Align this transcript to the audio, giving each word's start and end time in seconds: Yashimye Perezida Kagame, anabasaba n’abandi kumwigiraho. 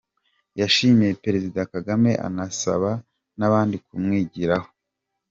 Yashimye 0.59 1.07
Perezida 1.23 1.59
Kagame, 1.73 2.11
anabasaba 2.27 2.91
n’abandi 3.39 3.75
kumwigiraho. 3.85 4.69